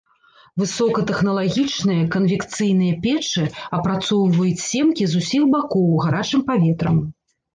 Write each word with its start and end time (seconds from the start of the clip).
Высокатэхналагічныя 0.61 2.03
канвекцыйныя 2.15 2.93
печы 3.03 3.43
апрацоўваюць 3.79 4.63
семкі 4.71 5.03
з 5.11 5.23
усіх 5.23 5.43
бакоў 5.53 5.85
гарачым 6.07 6.41
паветрам. 6.49 6.97